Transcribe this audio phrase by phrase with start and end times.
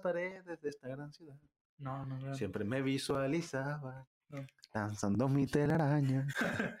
[0.00, 1.36] paredes de esta gran ciudad.
[1.78, 2.34] No, no, no.
[2.34, 4.46] Siempre me visualizaba No.
[4.74, 6.26] lanzando mi telaraña.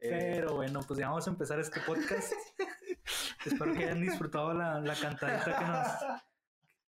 [0.00, 2.30] Eh, Pero bueno, pues ya vamos a empezar este podcast.
[3.46, 6.20] Espero que hayan disfrutado la, la cantadita que nos,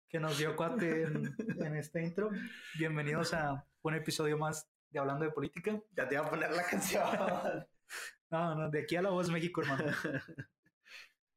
[0.09, 2.31] que nos dio Cuate en, en este intro.
[2.79, 5.79] Bienvenidos a un episodio más de Hablando de Política.
[5.95, 7.03] ya te iba a poner la canción.
[8.31, 9.83] No, no, de aquí a la voz México, hermano.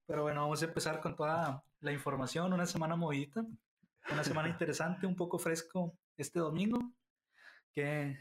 [0.07, 2.55] Pero bueno, vamos a empezar con toda la información.
[2.55, 3.45] Una semana movidita,
[4.13, 6.79] una semana interesante, un poco fresco este domingo.
[7.75, 8.19] ¿Qué,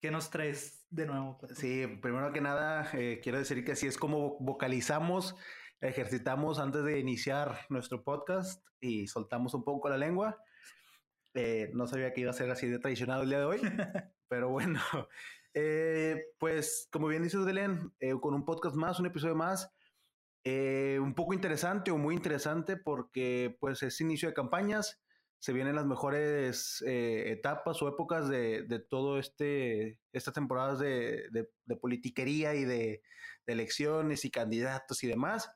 [0.00, 1.38] qué nos traes de nuevo?
[1.54, 5.36] Sí, primero que nada, eh, quiero decir que así es como vocalizamos,
[5.80, 10.38] ejercitamos antes de iniciar nuestro podcast y soltamos un poco la lengua.
[11.34, 13.60] Eh, no sabía que iba a ser así de tradicional el día de hoy,
[14.28, 14.80] pero bueno,
[15.54, 19.72] eh, pues como bien dices, Belén, eh, con un podcast más, un episodio más,
[20.44, 25.00] eh, un poco interesante o muy interesante porque pues es inicio de campañas,
[25.38, 31.28] se vienen las mejores eh, etapas o épocas de, de todo este, estas temporadas de,
[31.32, 33.02] de, politiquería y de,
[33.46, 35.50] de elecciones y candidatos y demás.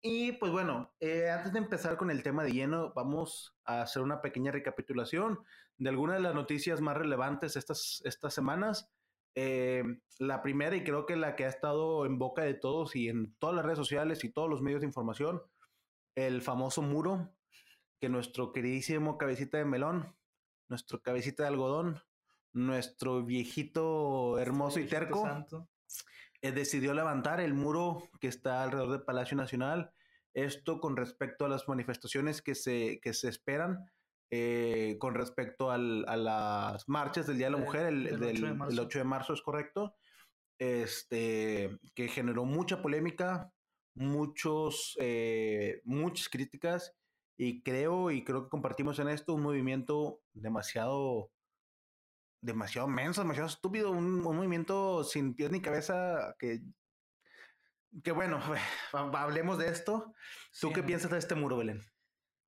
[0.00, 4.02] Y pues bueno, eh, antes de empezar con el tema de lleno, vamos a hacer
[4.02, 5.40] una pequeña recapitulación
[5.76, 8.88] de algunas de las noticias más relevantes estas, estas semanas.
[9.40, 9.84] Eh,
[10.18, 13.36] la primera y creo que la que ha estado en boca de todos y en
[13.38, 15.40] todas las redes sociales y todos los medios de información,
[16.16, 17.32] el famoso muro
[18.00, 20.16] que nuestro queridísimo cabecita de melón,
[20.68, 22.02] nuestro cabecita de algodón,
[22.52, 25.68] nuestro viejito hermoso y Viejito terco, santo.
[26.42, 29.92] eh, decidió levantar el muro que está alrededor del Palacio Nacional.
[30.34, 33.88] Esto con respecto a las manifestaciones que se, que se esperan,
[34.30, 38.36] eh, con respecto al- a las marchas del Día de la Mujer, el, del del-
[38.36, 38.82] 8 de el marzo.
[38.82, 39.96] 8 de marzo es correcto,
[40.58, 43.52] este, que generó mucha polémica,
[43.94, 46.94] muchos, eh, muchas críticas,
[47.36, 51.30] y creo, y creo que compartimos en esto, un movimiento demasiado
[52.40, 56.60] demasiado menso, demasiado estúpido, un, un movimiento sin pies ni cabeza que,
[58.04, 60.12] que bueno, ha- hablemos de esto.
[60.60, 60.86] ¿Tú Sí, qué ¿no?
[60.86, 61.80] piensas de este muro, Belén?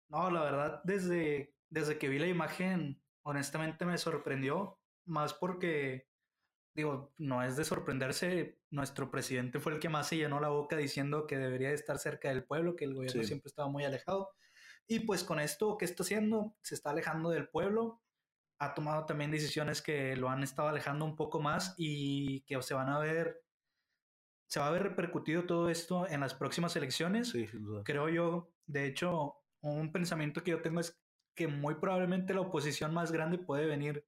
[0.08, 6.10] No, la verdad, desde, desde que vi la imagen, honestamente me sorprendió, más porque,
[6.74, 10.76] digo, no es de sorprenderse, nuestro presidente fue el que más se llenó la boca
[10.76, 13.28] diciendo que debería de estar cerca del pueblo, que el gobierno Sí.
[13.28, 14.30] siempre estaba muy alejado.
[14.86, 16.56] Y pues con esto, ¿qué está haciendo?
[16.62, 18.02] Se está alejando del pueblo,
[18.58, 22.74] ha tomado también decisiones que lo han estado alejando un poco más y que se
[22.74, 23.44] van a ver,
[24.48, 27.82] se va a ver repercutido todo esto en las próximas elecciones Sí, sin duda.
[27.84, 31.00] creo yo, de hecho, un pensamiento que yo tengo es
[31.34, 34.04] que muy probablemente la oposición más grande puede venir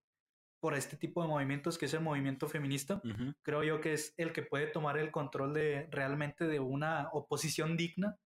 [0.61, 3.03] por este tipo de movimientos, que es el movimiento feminista.
[3.43, 7.77] Creo yo que es el que puede tomar el control de realmente de una oposición
[7.77, 8.17] digna,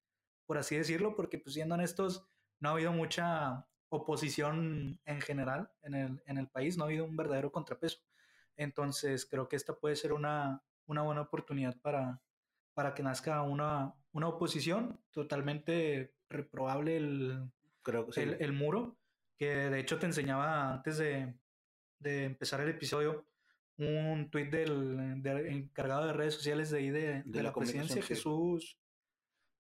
[0.45, 2.27] por así decirlo, porque pues siendo honestos,
[2.61, 7.07] no ha habido mucha oposición en general en el, en el país, no ha habido
[7.07, 8.01] un verdadero contrapeso.
[8.57, 12.21] Entonces creo que esta puede ser una, una buena oportunidad para,
[12.75, 17.51] para que nazca una, una oposición totalmente reprobable el,
[17.87, 18.21] Creo que sí.
[18.21, 18.99] el, el muro,
[19.39, 21.39] que de hecho te enseñaba antes de,
[22.01, 23.29] de empezar el episodio
[23.79, 27.55] un tuit del, del encargado de redes sociales de ahí de, de De la la,
[27.55, 28.09] presidencia, sí.
[28.09, 28.79] Jesús,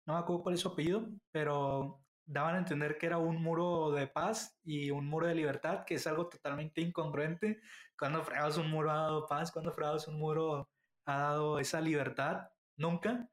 [0.06, 3.90] no me acuerdo cuál es su apellido, pero daban a entender que era un muro
[3.90, 7.60] de paz y un muro de libertad, que es algo totalmente incongruente.
[7.98, 10.70] Cuando fregados un muro ha dado paz, cuando fregados un muro
[11.06, 13.28] ha dado esa libertad, nunca.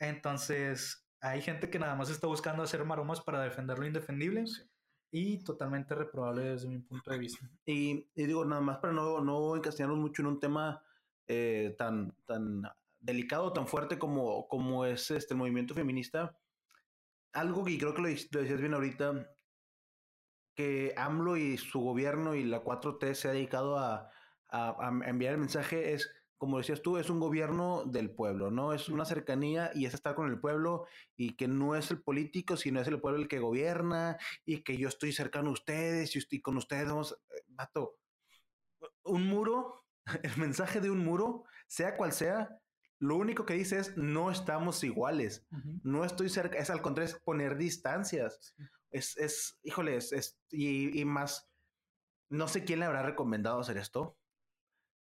[0.00, 4.62] Entonces, hay gente que nada más está buscando hacer maromas para defender lo indefendible Sí.
[5.10, 7.48] y totalmente reprobable desde mi punto de vista.
[7.64, 10.82] Y, y digo, nada más para no, no encasillarnos mucho en un tema
[11.28, 12.62] eh, tan, tan
[12.98, 16.38] delicado, tan fuerte como, como es este el movimiento feminista.
[17.32, 19.28] Algo que creo que lo, lo decías bien ahorita,
[20.54, 24.10] que AMLO y su gobierno y la 4T se ha dedicado a,
[24.48, 26.10] a- a enviar el mensaje es,
[26.42, 28.72] como decías tú, es un gobierno del pueblo, ¿no?
[28.72, 30.86] Es una cercanía y es estar con el pueblo
[31.16, 34.76] y que no es el político, sino es el pueblo el que gobierna y que
[34.76, 37.94] yo estoy cercano a ustedes y, estoy con ustedes vamos, eh, vato,
[39.04, 39.84] un muro,
[40.24, 42.58] el mensaje de un muro, sea cual sea,
[42.98, 45.46] lo único que dice es no estamos iguales,
[45.84, 48.52] no estoy cerca, es al contrario, es poner distancias.
[48.56, 48.64] Sí.
[48.90, 51.48] Es, es, híjole, es, es- y, y más,
[52.30, 54.18] no sé quién le habrá recomendado hacer esto.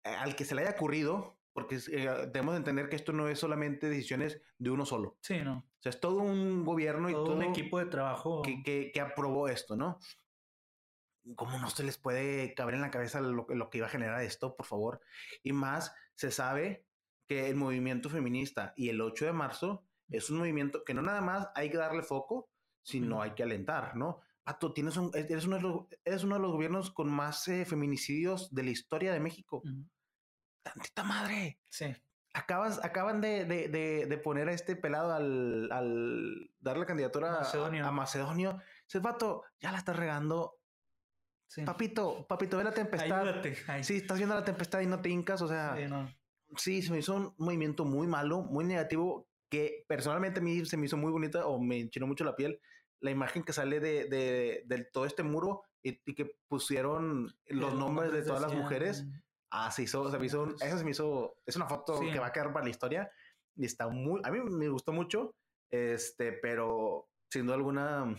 [0.04, 3.28] Eh, Al que se le haya ocurrido, porque eh, debemos de entender que esto no
[3.28, 5.16] es solamente decisiones de uno solo.
[5.20, 5.58] Sí, no.
[5.58, 8.42] O sea, es todo un gobierno y Todo todo un equipo de trabajo.
[8.42, 9.98] que, que- que aprobó esto, ¿no?
[11.36, 14.20] ¿Cómo no se les puede caber en la cabeza lo, lo que iba a generar
[14.22, 15.00] esto, por favor?
[15.42, 16.86] Y más, se sabe
[17.26, 21.22] que el movimiento feminista y el 8 de marzo es un movimiento que no nada
[21.22, 22.50] más hay que darle foco,
[22.82, 24.20] sino hay que alentar, ¿no?
[24.42, 27.64] Pato, tienes un, eres, uno de los, eres uno de los gobiernos con más eh,
[27.64, 29.62] feminicidios de la historia de México.
[30.64, 31.58] Tantita madre.
[31.68, 31.94] Sí.
[32.32, 37.30] Acabas, acaban de, de, de, de poner a este pelado al, al dar la candidatura
[37.30, 37.84] Macedonio.
[37.84, 38.60] A, a Macedonio.
[38.86, 40.58] Dices, vato, ya la estás regando.
[41.46, 41.62] Sí.
[41.62, 43.20] Papito, papito, ve la tempestad.
[43.20, 43.56] Ayúdate.
[43.68, 45.42] Ay, Sí, estás viendo la tempestad y no te hincas.
[45.42, 46.12] O sea, sí, no.
[46.56, 50.76] sí, se me hizo un movimiento muy malo, muy negativo, que personalmente a mí se
[50.76, 52.58] me hizo muy bonita o me enchinó mucho la piel.
[52.98, 58.22] La imagen que sale de, todo este muro y, y que pusieron los nombres de
[58.22, 59.06] todas las mujeres.
[59.56, 62.10] Ah, se hizo, se me hizo, un- eso se me hizo, es una foto Sí.
[62.10, 63.08] que va a quedar para la historia
[63.54, 65.32] y está muy, a mí me gustó mucho,
[65.70, 68.16] este, pero sin duda alguna,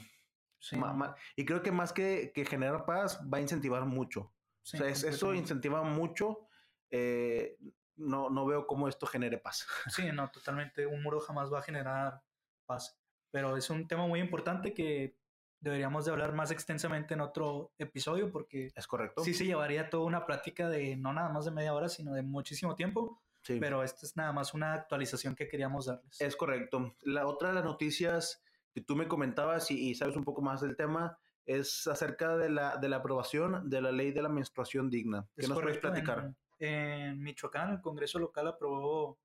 [0.59, 4.33] Sí, ma- ma- y creo que más que, que generar paz, va a incentivar mucho.
[4.63, 6.47] sí, o sea, es- eso incentiva mucho,
[6.89, 7.57] eh,
[7.97, 9.67] no, no veo cómo esto genere paz.
[10.07, 10.85] Sí, no, totalmente.
[10.87, 12.21] Un muro jamás va a generar
[12.65, 12.97] paz.
[13.31, 15.17] Pero es un tema muy importante que
[15.65, 19.23] deberíamos de hablar más extensamente en otro episodio porque ¿Es correcto?
[19.23, 22.21] sí se llevaría toda una plática de no nada más de media hora, sino de
[22.21, 23.19] muchísimo tiempo.
[23.41, 23.59] Sí.
[23.59, 26.21] Pero esto es nada más una actualización que queríamos darles.
[26.21, 26.95] Es correcto.
[27.01, 30.61] La otra de las noticias que tú me comentabas y, y sabes un poco más
[30.61, 31.17] del tema
[31.47, 35.27] es acerca de la, de la aprobación de la ley de la menstruación digna.
[35.35, 36.35] ¿Qué Es nos puedes correcto, platicar?
[36.59, 39.17] En, en Michoacán, el Congreso local aprobó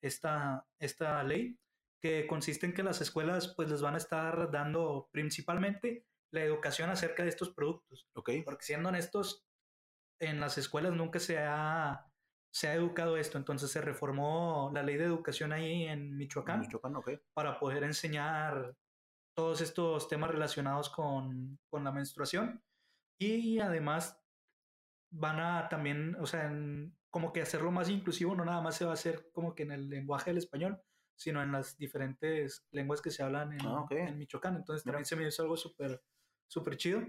[0.00, 1.58] esta, esta ley
[2.02, 6.90] que consiste en que las escuelas pues les van a estar dando principalmente la educación
[6.90, 8.08] acerca de estos productos.
[8.14, 8.30] Ok.
[8.44, 9.46] Porque siendo honestos,
[10.20, 12.06] en las escuelas nunca se ha,
[12.52, 13.38] se ha educado esto.
[13.38, 16.62] Entonces se reformó la ley de educación ahí en Michoacán
[17.34, 18.74] para poder enseñar
[19.36, 22.62] todos estos temas relacionados con, con la menstruación.
[23.18, 24.18] Y además
[25.10, 28.84] van a también, o sea, en- como que hacerlo más inclusivo, no nada más se
[28.84, 30.82] va a hacer como que en el lenguaje del español,
[31.16, 33.92] sino en las diferentes lenguas que se hablan en, Ah, ok.
[33.92, 34.56] en Michoacán.
[34.56, 34.94] Entonces Mira.
[34.94, 36.02] también se me hizo algo súper,
[36.46, 37.02] súper chido.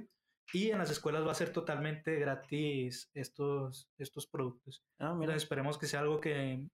[0.53, 4.83] Y en las escuelas va a ser totalmente gratis estos, estos productos.
[4.97, 5.25] Ah, mira.
[5.33, 6.65] Entonces esperemos que sea algo que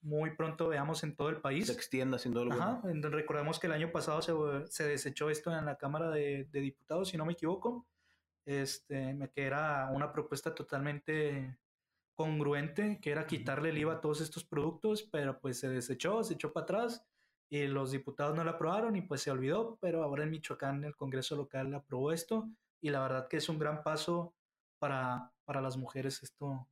[0.00, 1.66] muy pronto veamos en todo el país.
[1.66, 2.54] Se extienda sin duda.
[2.54, 4.32] Ajá, recordemos que el año pasado se,
[4.70, 7.88] se desechó esto en la Cámara de, de Diputados, si no me equivoco,
[8.44, 11.58] este, me- que era una propuesta totalmente
[12.16, 16.34] congruente, que era quitarle el IVA a todos estos productos, pero pues se desechó, se
[16.34, 17.06] echó para atrás
[17.48, 20.96] y los diputados no la aprobaron y pues se olvidó, pero ahora en Michoacán el
[20.96, 22.48] Congreso local aprobó esto
[22.80, 24.34] y la verdad que es un gran paso
[24.80, 26.66] para, para las mujeres esto.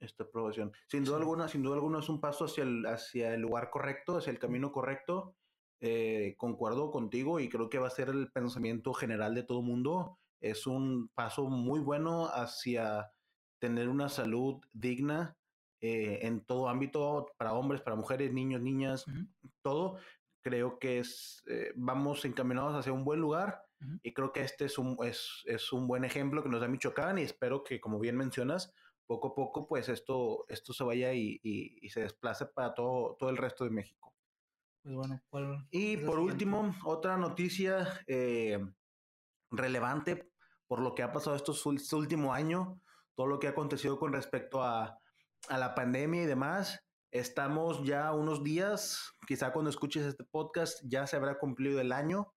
[0.00, 0.72] Esta aprobación.
[0.86, 1.22] Sin duda Sí.
[1.22, 4.38] alguna, sin duda alguna es un paso hacia el, hacia el lugar correcto, hacia el
[4.38, 5.34] camino correcto.
[5.80, 9.66] Eh, concuerdo contigo y creo que va a ser el pensamiento general de todo el
[9.66, 10.18] mundo.
[10.40, 13.10] Es un paso muy bueno hacia
[13.58, 15.36] tener una salud digna
[15.80, 19.04] eh, en todo ámbito, para hombres, para mujeres, niños, niñas,
[19.62, 19.98] todo.
[20.42, 23.98] Creo que es, eh, vamos encaminados hacia un buen lugar Ujú.
[24.02, 27.18] y creo que este es un, es, es un buen ejemplo que nos da Michoacán
[27.18, 28.72] y espero que, como bien mencionas,
[29.06, 33.16] poco a poco pues esto, esto se vaya y, y- y se desplace para todo,
[33.18, 34.14] todo el resto de México.
[34.82, 38.58] Pues bueno, ¿cuál Y por último, otra noticia eh,
[39.50, 40.30] relevante
[40.66, 42.80] por lo que ha pasado estos este último año,
[43.18, 45.00] todo lo que ha acontecido con respecto a,
[45.48, 46.86] a la pandemia y demás.
[47.10, 52.32] Estamos ya unos días, quizá cuando escuches este podcast ya se habrá cumplido el año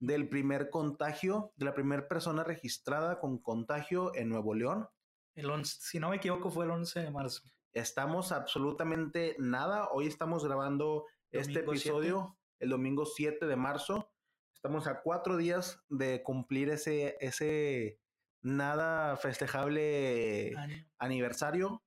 [0.00, 4.86] del primer contagio, de la primera persona registrada con contagio en Nuevo León.
[5.34, 7.42] El 11, si no me equivoco, fue el 11 de marzo.
[7.72, 9.88] Estamos absolutamente nada.
[9.92, 14.12] Hoy estamos grabando este episodio el domingo 7 de marzo.
[14.52, 17.98] Estamos a cuatro días de cumplir ese, ese
[18.42, 20.84] nada festejable Año.
[20.98, 21.82] aniversario,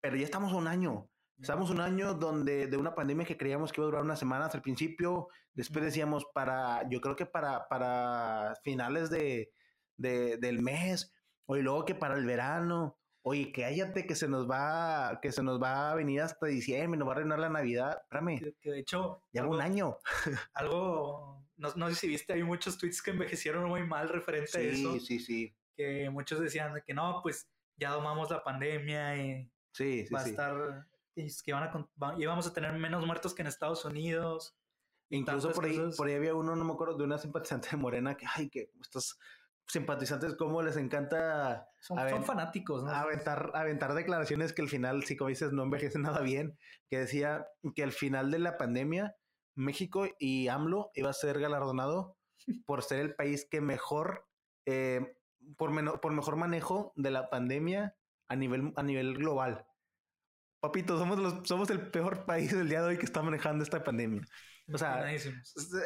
[0.00, 1.08] pero ya estamos a un año.
[1.40, 4.54] Estamos un año donde de una pandemia que creíamos que iba a durar unas semanas
[4.54, 9.50] al principio, después decíamos para, yo creo que para, para finales de,
[9.96, 11.12] de- del mes,
[11.46, 15.42] o y luego que para el verano, oye, cállate que se nos va, que se
[15.42, 18.70] nos va a venir hasta diciembre, nos va a reinar la Navidad, espérame, Que, que
[18.70, 19.98] de hecho, ya algo, un año.
[20.54, 24.60] algo- no, no sé si viste, hay muchos tweets que envejecieron muy mal referente a
[24.60, 29.16] eso, Sí, sí, sí, que muchos decían de que no, pues ya domamos la pandemia
[29.16, 30.30] y sí, sí, va a sí.
[30.30, 33.84] estar, y es que van a, va- íbamos a tener menos muertos que en Estados
[33.84, 34.58] Unidos.
[35.08, 35.96] y Incluso por ahí, cosas.
[35.96, 38.70] por ahí había uno, no me acuerdo, de una simpatizante de Morena que, ay, que
[38.80, 39.18] estos
[39.66, 42.90] simpatizantes, cómo les encanta Son, son fanáticos, ¿no?
[42.90, 46.58] aventar, aventar declaraciones que al final, sí, como dices, no envejecen nada bien,
[46.90, 49.16] que decía que al final de la pandemia,
[49.54, 52.16] México y AMLO iba a ser galardonado
[52.66, 54.28] por ser el país que mejor,
[54.66, 55.16] eh,
[55.56, 57.96] por, por mejor manejo de la pandemia
[58.28, 59.66] a nivel, a nivel global.
[60.60, 63.82] Papito, somos, los, somos el peor país del día de hoy que está manejando esta
[63.82, 64.22] pandemia.
[64.72, 65.04] O sea,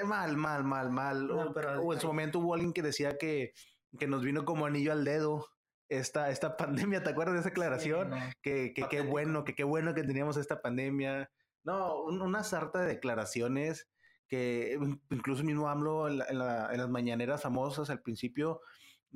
[0.04, 1.30] mal, mal, mal, mal.
[1.30, 3.52] o, en su momento hubo alguien que decía que,
[3.98, 5.46] que nos vino como anillo al dedo
[5.88, 7.02] esta, esta pandemia.
[7.02, 8.12] ¿Te acuerdas de esa aclaración?
[8.42, 11.30] Que, que qué bueno, que qué bueno que teníamos esta pandemia.
[11.64, 13.88] No, una sarta de declaraciones
[14.28, 14.78] que
[15.10, 18.60] incluso mismo AMLO en, en, las mañaneras famosas al principio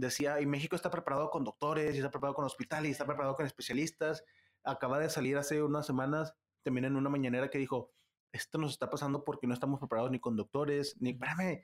[0.01, 3.37] decía, y México está preparado con doctores, y está preparado con hospitales, y está preparado
[3.37, 4.25] con especialistas.
[4.65, 7.93] Acaba de salir hace unas semanas, también en una mañanera que dijo,
[8.33, 11.63] esto nos está pasando porque no estamos preparados ni con doctores, ni, espérame,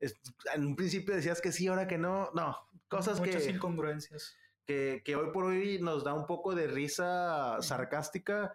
[0.00, 2.56] en un principio decías que sí, ahora que no, no,
[2.88, 4.36] cosas Muchas incongruencias.
[4.66, 8.54] Que, que hoy por hoy nos da un poco de risa sarcástica,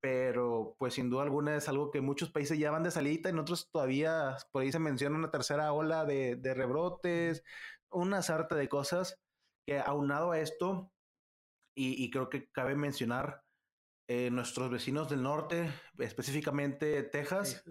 [0.00, 3.38] pero pues sin duda alguna es algo que muchos países ya van de salida, en
[3.38, 7.42] otros todavía, por ahí se menciona una tercera ola de, de rebrotes,
[7.94, 9.20] una sarta de cosas
[9.66, 10.90] que aunado a esto,
[11.76, 13.42] y, creo que cabe mencionar
[14.06, 17.64] eh, nuestros vecinos del norte, específicamente Texas.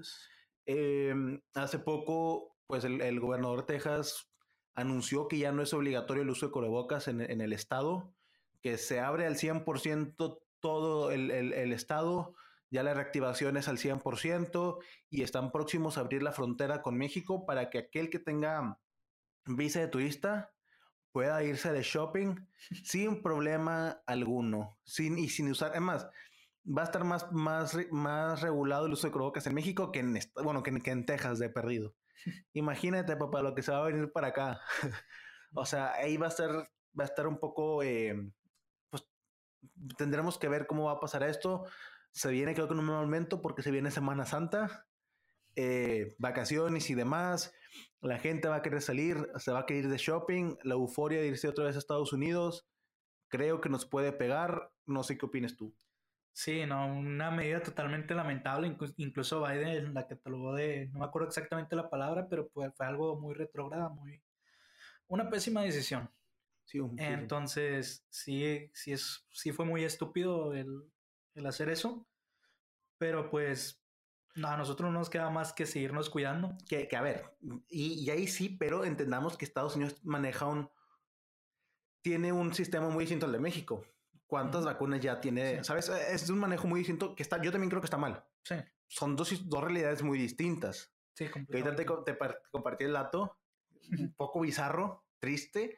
[0.65, 4.29] Em, hace poco, pues el, gobernador de Texas
[4.75, 8.13] anunció que ya no es obligatorio el uso de cubrebocas en, en el estado,
[8.61, 12.35] que se abre al 100% todo el, el, estado,
[12.71, 17.45] ya la reactivación es al 100% y están próximos a abrir la frontera con México
[17.45, 18.79] para que aquel que tenga
[19.45, 20.53] visa de turista
[21.11, 22.35] pueda irse de shopping
[22.83, 26.07] sin problema alguno, sin y sin usar, además,
[26.65, 30.17] va a estar más, más, más regulado el uso de cubrebocas en México que en,
[30.43, 31.95] bueno, que, en Texas de perdido.
[32.53, 34.61] Imagínate, papá, lo que se va a venir para acá.
[35.53, 38.31] o sea, ahí va a estar, va a estar un poco, eh,
[38.89, 39.07] pues
[39.97, 41.65] tendremos que ver cómo va a pasar esto.
[42.11, 44.87] Se viene creo que en un momento porque se viene Semana Santa,
[45.55, 47.53] eh, vacaciones y demás
[48.03, 51.21] la gente va a querer salir, se va a querer ir de shopping, la euforia
[51.21, 52.67] de irse otra vez a Estados Unidos,
[53.29, 54.71] creo que nos puede pegar.
[54.85, 55.73] No sé qué opinas tú.
[56.33, 58.75] Sí, no, una medida totalmente lamentable.
[58.97, 63.19] Incluso Biden la catalogó de, no me acuerdo exactamente la palabra, pero fue, fue algo
[63.19, 64.21] muy retrógrada, muy.
[65.07, 66.09] Una pésima decisión.
[66.65, 70.91] Sí, Entonces, sí, sí, es, sí fue muy estúpido el,
[71.35, 72.07] el hacer eso.
[72.97, 73.82] Pero pues
[74.35, 76.57] no, a nosotros no nos queda más que seguirnos cuidando.
[76.67, 77.37] Que, que a ver,
[77.69, 80.69] y, ahí sí, pero entendamos que Estados Unidos maneja un.
[82.01, 83.85] Tiene un sistema muy distinto al de México.
[84.25, 85.63] ¿Cuántas vacunas ya tiene?
[85.63, 85.89] ¿Sabes?
[85.89, 87.41] Es un manejo muy distinto que está.
[87.41, 88.25] Yo también creo que está mal.
[88.43, 88.55] Sí.
[88.87, 90.93] Son dos, dos realidades muy distintas.
[91.13, 91.85] Sí, completamente.
[91.87, 92.17] Ahorita te,
[92.51, 93.37] compartí el dato,
[93.97, 95.77] un poco bizarro, triste.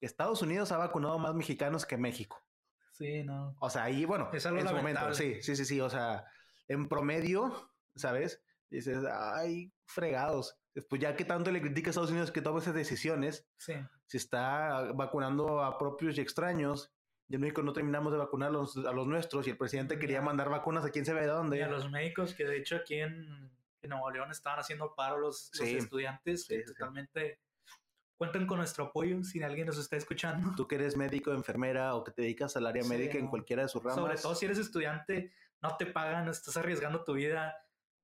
[0.00, 2.44] Estados Unidos ha vacunado más mexicanos que México.
[2.92, 3.56] Sí, no.
[3.60, 5.80] O sea, ahí, bueno, es algo en su momento, sí, sí, sí, sí.
[5.80, 6.24] O sea,
[6.68, 8.42] en promedio, ¿sabes?
[8.70, 10.56] dices, ay, fregados.
[10.74, 13.74] Después, ya que tanto le critica a Estados Unidos que toma esas decisiones, sí.
[14.06, 16.92] se está vacunando a propios y extraños.
[17.28, 19.98] Y en México no terminamos de vacunar a los, a los nuestros y el presidente
[19.98, 21.58] quería mandar vacunas a quién se ve de dónde.
[21.58, 23.50] Y a los médicos, que de hecho aquí en,
[23.82, 27.40] Nuevo León estaban haciendo paro los, estudiantes, que totalmente
[28.18, 30.52] cuentan con nuestro apoyo si alguien nos está escuchando.
[30.56, 33.68] Tú que eres médico, enfermera o que te dedicas al área médica en cualquiera de
[33.68, 33.98] sus ramas.
[33.98, 37.56] Sobre todo si eres estudiante, no te pagan, estás arriesgando tu vida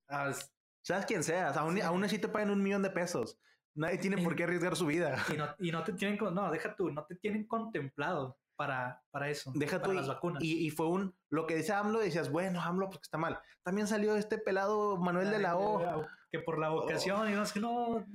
[0.08, 3.38] Sabes quién seas, aún, aún así te pagan un millón de pesos.
[3.74, 5.16] Nadie tiene por qué arriesgar su vida.
[5.34, 9.28] Y no, y no te tienen, no, deja tú, no te tienen contemplado para, para
[9.28, 9.52] eso.
[9.54, 10.42] Deja para las vacunas.
[10.42, 13.40] Y, y, fue un, lo que dice AMLO, decías, bueno, AMLO porque está mal.
[13.62, 16.06] También salió este pelado Manuel de la O.
[16.30, 18.06] Que por la vocación, y no, que no.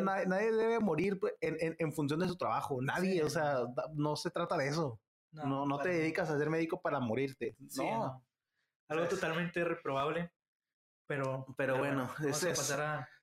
[0.00, 2.80] nadie, debe morir pues, en, en, en, función de su trabajo.
[2.80, 5.00] Nadie, o sea, no se trata de eso.
[5.32, 7.56] No, no, te dedicas a ser médico para morirte.
[7.76, 8.24] no.
[8.90, 10.32] Algo totalmente reprobable.
[11.08, 12.46] Pero, pero, bueno, es,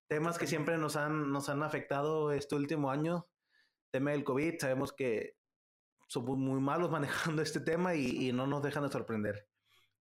[0.07, 3.27] temas que siempre nos han, nos han afectado este último año.
[3.91, 5.37] Tema del COVID, sabemos que
[6.07, 9.47] somos muy malos manejando este tema y, no nos dejan de sorprender.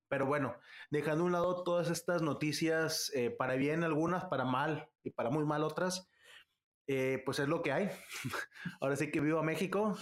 [0.09, 0.57] Pero bueno,
[0.91, 5.31] dejando a un lado todas estas noticias, eh, para bien algunas, para mal y para
[5.31, 6.09] muy mal otras,
[6.87, 7.91] eh, pues es lo que hay.
[8.81, 9.97] Ahora sí que vivo a México.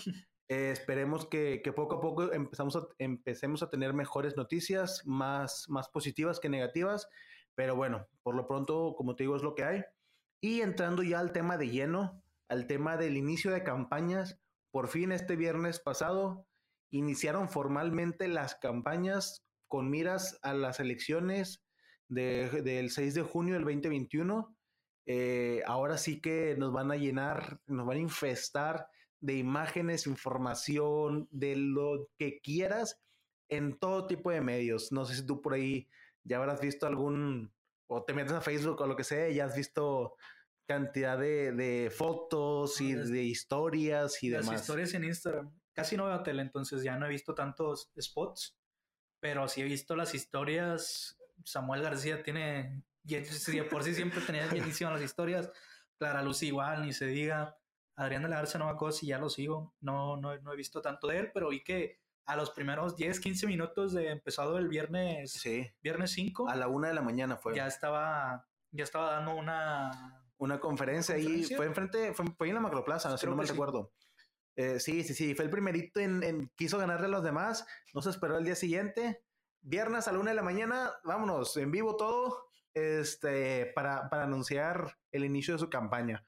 [0.49, 5.67] Eh, esperemos que, que, poco a poco empezamos a, empecemos a tener mejores noticias, más,
[5.69, 7.09] más positivas que negativas.
[7.55, 9.85] Pero bueno, por lo pronto, como te digo, es lo que hay.
[10.41, 14.41] Y entrando ya al tema de lleno, al tema del inicio de campañas,
[14.71, 16.47] por fin este viernes pasado
[16.91, 21.65] iniciaron formalmente las campañas con miras a las elecciones
[22.09, 24.55] del 6 de junio del 2021.
[25.07, 28.87] Eh, ahora sí que nos van a llenar, nos van a infestar
[29.21, 33.01] de imágenes, información, de lo que quieras
[33.49, 34.93] en todo tipo de medios.
[34.93, 35.89] No sé si tú por ahí
[36.25, 37.53] ya habrás visto algún,
[37.87, 40.17] o te metes a Facebook o lo que sea, ya has visto
[40.67, 44.53] cantidad de, de fotos y de historias y Las demás.
[44.55, 45.53] Las historias en Instagram.
[45.73, 48.57] Casi no veo tele, entonces ya no he visto tantos spots,
[49.21, 51.19] pero sí he visto las historias.
[51.45, 55.51] Samuel García tiene Y por sí siempre tenía llenísimas las historias.
[55.99, 57.57] Clara Luz igual, ni se diga.
[57.97, 59.75] Adrián de la Garza no me acuerdo si ya lo sigo.
[59.81, 63.21] No, no, no he visto tanto de él, pero vi que a los primeros 10,
[63.21, 65.67] 15 minutos de empezado el viernes, Sí.
[65.83, 67.55] viernes 5, A la una de la mañana fue.
[67.57, 70.19] ya estaba, ya estaba dando una...
[70.39, 71.23] Una conferencia ahí.
[71.25, 71.57] ¿Conferencia?
[71.57, 73.53] Fue enfrente, fue, fue en la Macroplaza, si Creo no mal sí.
[73.53, 73.93] recuerdo.
[74.57, 75.35] Eh, sí, sí, sí.
[75.37, 77.65] Fue el primerito en, en- quiso ganarle a los demás.
[77.95, 79.23] No se esperó el día siguiente.
[79.61, 84.99] Viernes a la una de la mañana, vámonos, en vivo todo, este, para, para anunciar
[85.13, 86.25] el inicio de su campaña.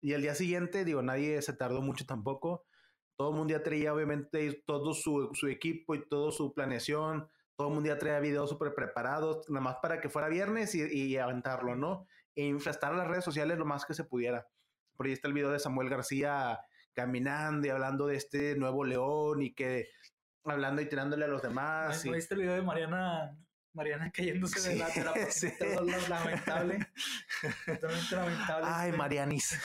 [0.00, 2.66] Y el día siguiente, digo, nadie se tardó mucho tampoco.
[3.16, 7.28] Todo el mundo ya traía, obviamente, todo su, su equipo y toda su planeación.
[7.56, 10.82] Todo el mundo ya traía videos súper preparados, nada más para que fuera viernes y,
[10.82, 12.06] y aventarlo, ¿no?
[12.34, 14.46] E infestar las redes sociales lo más que se pudiera.
[14.96, 16.58] Por ahí está el video de Samuel García
[16.94, 19.88] caminando y hablando de este nuevo león y que
[20.44, 22.04] hablando y tirándole a los demás.
[22.04, 23.36] ¿No y- viste el video de Mariana,
[23.74, 25.82] Mariana cayéndose la, de la Sí, patineta?
[26.02, 26.08] sí.
[26.10, 26.86] Lamentable.
[27.66, 28.66] Totalmente lamentable.
[28.68, 29.60] Ay, Este, Marianis.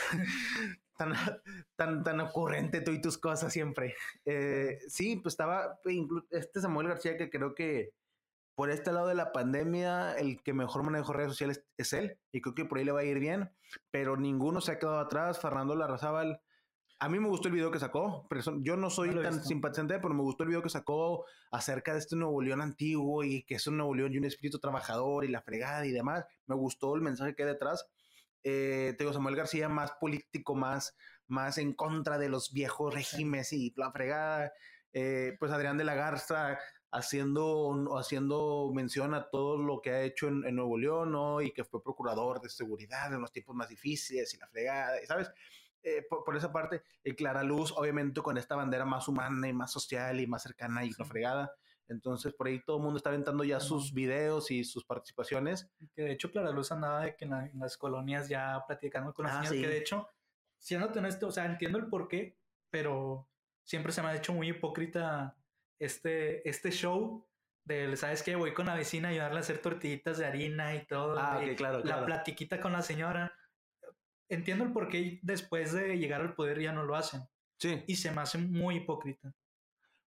[0.98, 1.14] Tan,
[1.76, 3.96] tan, tan ocurrente tú y tus cosas siempre.
[4.26, 7.94] Eh, sí, pues estaba inclu- este Samuel García que creo que
[8.56, 12.42] por este lado de la pandemia el que mejor manejó redes sociales es él y
[12.42, 13.52] creo que por ahí le va a ir bien,
[13.92, 15.40] pero ninguno se ha quedado atrás.
[15.40, 16.42] Fernando Larrazábal.
[17.00, 20.00] A mí me gustó el video que sacó, pero yo no soy No tan simpatizante,
[20.00, 23.54] pero me gustó el video que sacó acerca de este Nuevo León antiguo y que
[23.54, 26.26] es un Nuevo León y un espíritu trabajador y la fregada y demás.
[26.48, 27.88] Me gustó el mensaje que hay detrás.
[28.50, 30.96] Eh, te digo, Samuel García más político, más,
[31.28, 34.54] más en contra de los viejos regímenes y la fregada.
[34.94, 36.58] Eh, pues Adrián de la Garza
[36.90, 41.42] haciendo, haciendo mención a todo lo que ha hecho en, en Nuevo León, ¿no?
[41.42, 45.30] Y que fue procurador de seguridad en los tiempos más difíciles y la fregada, ¿sabes?
[45.84, 49.54] Eh, por, por esa parte, el Clara Luz, obviamente con esta bandera más humana y
[49.54, 51.12] más social y más cercana y la Sí.
[51.12, 51.52] fregada.
[51.90, 55.70] Entonces, por ahí todo el mundo está aventando ya sus videos y sus participaciones.
[55.96, 59.14] Que de hecho Clara Luz andaba de que en, la- en las colonias ya platicando
[59.14, 59.62] con la Ah, señora, sí.
[59.62, 60.08] que de hecho,
[60.60, 62.38] siendo honesto, o sea, entiendo el porqué,
[62.70, 63.30] pero
[63.64, 65.38] siempre se me ha hecho muy hipócrita
[65.80, 67.26] este, este show
[67.64, 68.36] del, ¿sabes qué?
[68.36, 71.16] Voy con la vecina a ayudarle a hacer tortillitas de harina y todo.
[71.20, 72.06] Ah, y ok, claro, La claro.
[72.06, 73.34] platiquita con la señora.
[74.30, 77.22] Entiendo el porqué después de llegar al poder ya no lo hacen.
[77.60, 77.84] Sí.
[77.88, 79.34] Y se me hace muy hipócrita.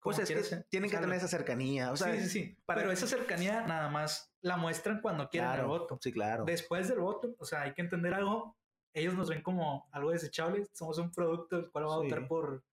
[0.01, 1.91] Pues es que ser- tienen que tener esa cercanía.
[1.91, 2.57] O sea, sí, sí, sí.
[2.65, 5.99] para- Pero esa cercanía nada más la muestran cuando quieren claro, el voto.
[6.01, 6.45] Sí, claro.
[6.45, 8.55] Después del voto, o sea, hay que entender algo.
[8.93, 10.65] Ellos nos ven como algo desechable.
[10.73, 12.03] Somos un producto el cual va a Sí.
[12.05, 12.63] votar por,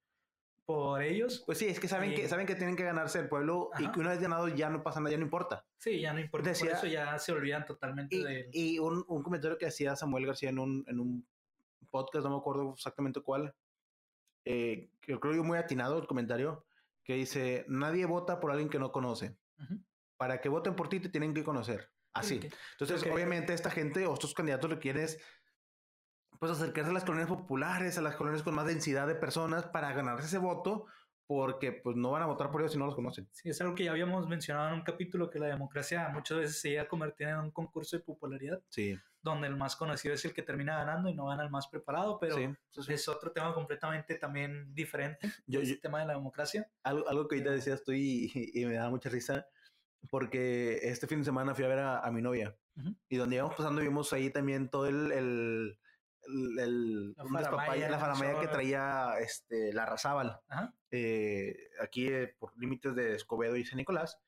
[0.64, 1.42] por ellos.
[1.44, 3.84] Pues sí, es que saben, Eh, que saben que tienen que ganarse el pueblo y
[3.84, 3.92] Ajá.
[3.92, 5.66] que una vez ganado ya no pasa nada, ya no importa.
[5.78, 6.48] Sí, ya no importa.
[6.50, 9.96] Decía- por eso ya se olvidan totalmente Y, de y un, un comentario que hacía
[9.96, 11.26] Samuel García en un, en un
[11.90, 13.54] podcast, no me acuerdo exactamente cuál,
[14.46, 16.64] eh, que yo creo que muy atinado el comentario,
[17.04, 19.38] que dice, nadie vota por alguien que no conoce.
[20.16, 21.90] Para que voten por ti te tienen que conocer.
[22.14, 22.40] Así.
[22.78, 25.18] Entonces, obviamente, esta gente o estos candidatos lo que quieren es
[26.38, 29.92] pues acercarse a las colonias populares, a las colonias con más densidad de personas para
[29.92, 30.86] ganarse ese voto,
[31.26, 33.28] porque pues no van a votar por ellos si no los conocen.
[33.32, 36.60] Sí, es algo que ya habíamos mencionado en un capítulo que la democracia muchas veces
[36.60, 40.24] se llega a convertir en un concurso de popularidad, Sí, donde el más conocido es
[40.26, 42.92] el que termina ganando y no gana el más preparado, pero sí, sí, sí.
[42.92, 45.26] es otro tema completamente también diferente.
[45.46, 46.68] Yo- yo- tema de la democracia.
[46.82, 49.46] Algo, algo que ahorita Pero- decías tú y, y- me da mucha risa,
[50.10, 52.94] porque este fin de semana fui a ver a, a mi novia Ujú.
[53.08, 55.10] y donde íbamos pasando vimos ahí también todo el...
[55.12, 55.78] el
[56.28, 60.40] el, el- La un faramaya, la faramaya que traía este, la Razábal,
[60.90, 64.18] eh, aquí eh, por límites de Escobedo y San Nicolás.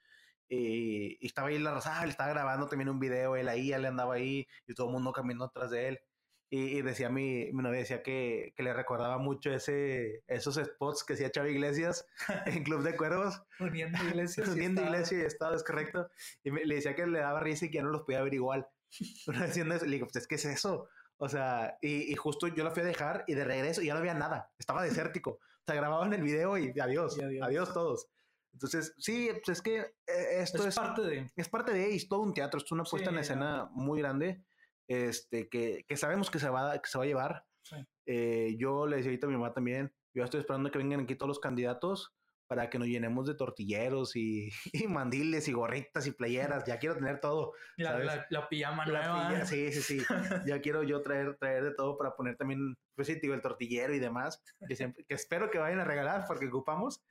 [0.49, 4.15] eh, y estaba ahí la Razábal, estaba grabando también un video, él ahí, él andaba
[4.15, 6.01] ahí y todo el mundo caminando atrás de él.
[6.49, 11.03] Y, y decía mi, mi novia decía que, que le recordaba mucho ese, esos spots
[11.03, 12.07] que hacía Chava Iglesias
[12.47, 14.49] en Club de Cuervos, Uniendo iglesias.
[14.51, 16.09] uniendo estaba- iglesia y estado, es correcto.
[16.45, 18.35] Y me- le decía que le daba risa y que ya no los podía ver
[18.35, 18.69] igual.
[19.35, 20.89] Haciendo eso, le digo, pues es que es eso.
[21.19, 24.01] O sea, y, y justo yo la fui a dejar y de regreso ya no
[24.01, 25.31] había nada, estaba desértico.
[25.31, 27.47] O sea, grababan el video y adiós, Y adiós.
[27.47, 28.09] adiós, todos.
[28.53, 31.31] Entonces, sí, pues es que eh, esto es, es, parte de.
[31.37, 34.43] es parte de es todo un teatro, es una puesta en escena muy grande,
[34.89, 37.45] este, que, que sabemos que se va, que se va a llevar.
[37.63, 37.77] Sí.
[38.07, 41.17] Eh, yo le decía ahorita a mi mamá también, yo estoy esperando que vengan aquí
[41.17, 42.15] todos los candidatos
[42.47, 46.65] para que nos llenemos de tortilleros y, y mandiles y gorritas y playeras.
[46.67, 47.53] Ya quiero tener todo.
[47.77, 49.29] La, la, la pijama La nueva.
[49.29, 50.05] pilla- sí, sí, sí.
[50.47, 53.95] Ya quiero yo traer, traer de todo para poner también, pues sí, digo, el tortillero
[53.95, 57.03] y demás, que, siempre, que espero que vayan a regalar porque ocupamos.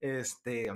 [0.00, 0.66] Este,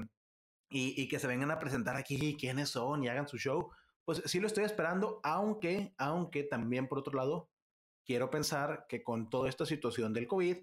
[0.70, 3.70] y, y que se vengan a presentar aquí quiénes son y hagan su show.
[4.04, 7.50] Pues sí lo estoy esperando, aunque, aunque también por otro lado,
[8.06, 10.56] quiero pensar que con toda esta situación del COVID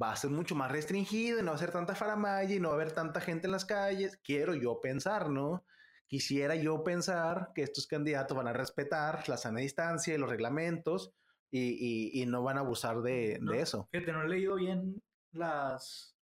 [0.00, 2.68] va a ser mucho más restringido y no va a ser tanta faramaya y no
[2.68, 4.18] va a haber tanta gente en las calles.
[4.22, 5.64] Quiero yo pensar, ¿no?
[6.12, 11.14] quisiera yo pensar que estos candidatos van a respetar la sana distancia y los reglamentos
[11.50, 13.88] y, no van a abusar de, eso.
[13.90, 16.14] Fíjate, no he leído bien las...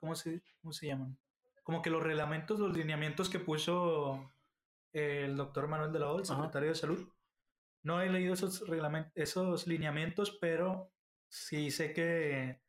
[0.00, 1.18] ¿Cómo se, ¿Cómo se llaman?
[1.62, 4.32] Como que los reglamentos, los lineamientos que puso
[4.94, 7.06] el doctor Manuel de la O, el secretario de Salud.
[7.82, 10.90] No he leído esos, reglamentos, esos lineamientos, pero
[11.28, 12.62] sí sé que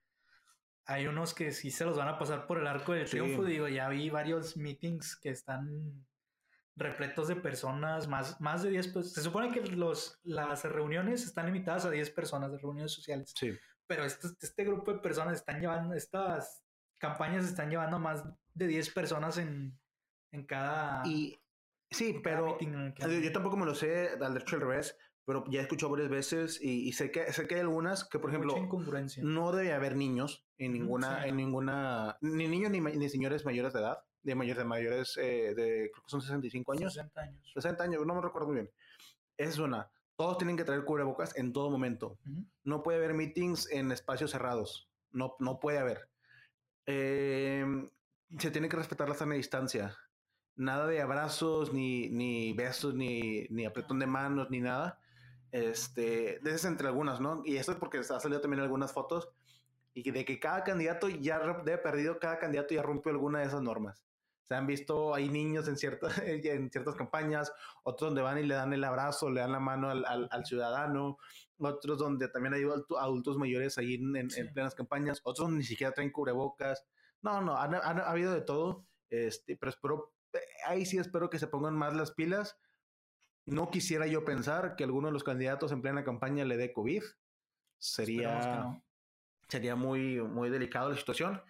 [0.85, 3.43] hay unos que sí se los van a pasar por el arco del triunfo.
[3.43, 6.05] Digo, ya vi varios meetings que están
[6.75, 11.45] repletos de personas, más, más de 10 pues, Se supone que los, las reuniones están
[11.45, 13.33] limitadas a 10 personas de reuniones sociales.
[13.35, 13.57] Sí.
[13.87, 16.63] Pero este, este grupo de personas están llevando, estas
[16.97, 19.77] campañas están llevando a más de 10 personas en,
[20.31, 21.03] en cada.
[21.05, 21.39] Y
[21.91, 25.91] sí, pero yo, tampoco me lo sé al derecho al revés, pero ya he escuchado
[25.91, 28.55] varias veces y, sé que sé que hay algunas que, por ejemplo,
[29.21, 33.79] no debe haber niños en ninguna, en ninguna, ni niños ni, ni señores mayores de
[33.79, 36.93] edad de mayores, de mayores, eh, de, creo que son 65 años.
[36.93, 37.51] 60 años.
[37.53, 38.71] 60 años, no me recuerdo muy bien.
[39.37, 39.91] Esa es una.
[40.15, 42.17] Todos tienen que traer cubrebocas en todo momento.
[42.63, 44.89] No puede haber meetings en espacios cerrados.
[45.11, 46.09] No, no puede haber.
[46.85, 47.89] Em,
[48.37, 49.97] se tiene que respetar la sana distancia.
[50.55, 54.99] Nada de abrazos, ni, ni besos, ni, ni apretón de manos, ni nada.
[55.53, 57.43] Este, de esas entre algunas, ¿no?
[57.45, 59.29] Y esto es porque ha salido también algunas fotos
[59.93, 63.61] y de que cada candidato ya de perdido, cada candidato ya rompió alguna de esas
[63.61, 64.03] normas.
[64.41, 68.55] Se han visto, hay niños en ciertas, en ciertas campañas, otros donde van y le
[68.55, 71.19] dan el abrazo, le dan la mano al, al, ciudadano,
[71.59, 72.63] otros donde también hay
[72.99, 76.83] adultos mayores ahí en, en, plenas campañas, otros ni siquiera traen cubrebocas.
[77.21, 77.65] No, no, ha,
[78.09, 80.13] habido de todo, este, pero espero,
[80.65, 82.57] ahí sí espero que se pongan más las pilas.
[83.45, 87.03] No quisiera yo pensar que alguno de los candidatos en plena campaña le dé COVID.
[87.77, 88.81] Sería,
[89.49, 91.41] sería muy, muy delicado la situación.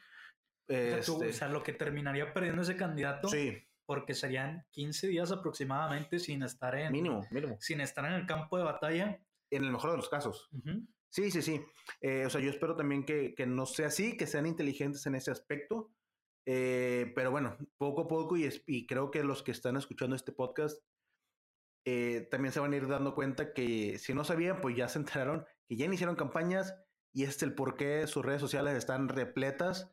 [0.68, 3.28] Este o, sea, lo que terminaría perdiendo ese candidato.
[3.28, 3.64] Sí.
[3.86, 6.92] Porque serían 15 días aproximadamente sin estar en.
[6.92, 7.58] Mínimo, mínimo.
[7.60, 9.20] Sin estar en el campo de batalla.
[9.52, 10.50] En el mejor de los casos.
[11.10, 11.62] Sí, sí, sí.
[12.02, 15.14] Eh, o sea, yo espero también que, que, no sea así, que sean inteligentes en
[15.14, 15.92] ese aspecto.
[16.46, 20.32] Eh, pero bueno, poco a poco, y, y, creo que los que están escuchando este
[20.32, 20.82] podcast
[21.86, 25.00] eh, también se van a ir dando cuenta que si no sabían, pues ya se
[25.00, 26.76] enteraron que ya iniciaron campañas
[27.12, 29.92] y este es el por qué sus redes sociales están repletas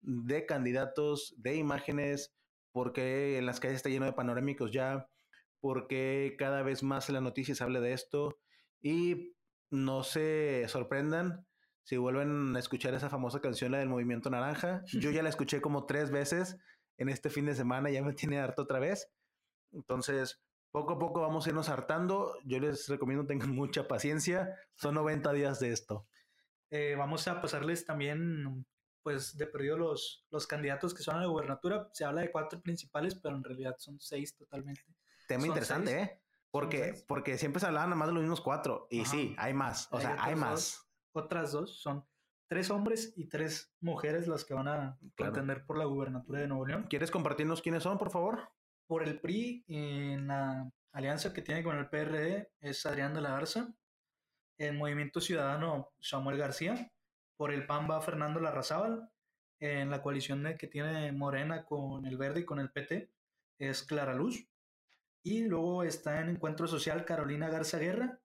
[0.00, 2.34] de candidatos, de imágenes,
[2.72, 5.08] porque en las calles está lleno de panorámicos ya,
[5.60, 8.38] porque cada vez más en las noticias habla de esto
[8.80, 9.34] y
[9.70, 11.46] no se sorprendan
[11.84, 14.82] si vuelven a escuchar esa famosa canción, la del Movimiento Naranja.
[14.92, 16.56] Yo ya la escuché como tres veces
[16.96, 19.10] en este fin de semana, ya me tiene harto otra vez.
[19.72, 20.40] Entonces,
[20.72, 22.34] poco a poco vamos a irnos hartando.
[22.44, 24.56] Yo les recomiendo tengan mucha paciencia.
[24.74, 26.06] Son 90 días de esto.
[26.70, 28.66] Eh, vamos a pasarles también
[29.02, 31.88] pues de perdido los, los candidatos que son a la gubernatura.
[31.92, 34.82] Se habla de cuatro principales, pero en realidad son seis totalmente.
[35.28, 36.20] Tema interesante, ¿eh?
[36.50, 38.86] Porque, porque siempre se hablaban nada más de los mismos cuatro.
[38.90, 39.88] Y sí, hay más.
[39.90, 40.86] O sea, hay más.
[41.12, 42.06] otras dos son
[42.46, 46.66] tres hombres y tres mujeres las que van a contender por la gubernatura de Nuevo
[46.66, 46.86] León.
[46.88, 48.50] ¿Quieres compartirnos quiénes son, por favor?
[48.92, 53.30] Por el PRI, en la alianza que tiene con el PRD, es Adrián de la
[53.30, 53.74] Garza.
[54.58, 56.92] En Movimiento Ciudadano, Samuel García.
[57.38, 59.10] Por el PAN va Fernando Larrazábal.
[59.60, 63.10] En la coalición que tiene Morena con el Verde y con el PT
[63.56, 64.46] es Clara Luz.
[65.22, 68.20] Y luego está en Encuentro Social Carolina Garza Guerra.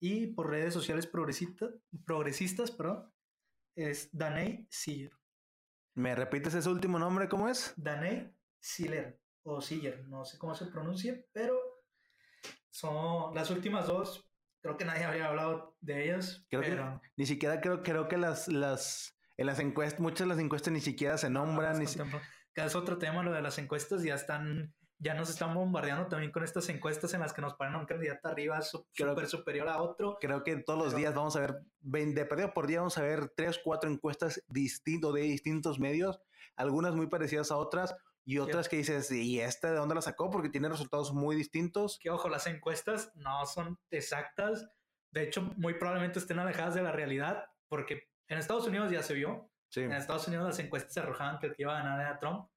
[0.00, 1.74] Y por redes sociales progresistas,
[2.06, 3.12] progresistas perdón,
[3.74, 5.12] es Daney Siller.
[5.94, 7.28] ¿Me repites ese último nombre?
[7.28, 7.74] ¿Cómo es?
[7.76, 11.56] Daney Siller o Siller, no sé cómo se pronuncia, pero
[12.70, 14.26] son las últimas dos
[14.66, 16.44] creo que nadie habría hablado de ellas.
[16.50, 17.00] pero...
[17.16, 20.80] ni siquiera creo, creo que las, las, en las encuestas, muchas de las encuestas ni
[20.80, 21.78] siquiera se nombran.
[21.78, 26.32] ni es otro tema, lo de las encuestas, ya están, ya nos están bombardeando también
[26.32, 29.80] con estas encuestas en las que nos ponen a un candidato arriba súper superior a
[29.80, 30.18] otro.
[30.20, 33.28] Creo que todos los días vamos a ver, de perdido por día vamos a ver
[33.36, 36.18] tres, cuatro encuestas distintos de distintos medios,
[36.56, 37.94] algunas muy parecidas a otras,
[38.28, 40.30] y otras que dices, ¿y este de dónde la sacó?
[40.30, 41.96] Porque tiene resultados muy distintos.
[42.00, 44.68] Que ojo, las encuestas no son exactas.
[45.12, 49.14] De hecho, muy probablemente estén alejadas de la realidad, porque en Estados Unidos ya se
[49.14, 49.48] vio.
[49.76, 52.48] En Estados Unidos las encuestas arrojaban que el que iba a ganar era Trump.